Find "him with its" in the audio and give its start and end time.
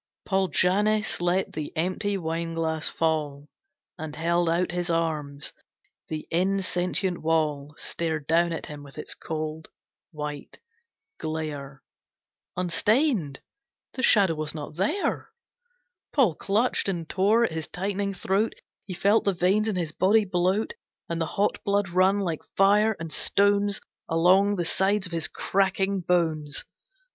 8.65-9.13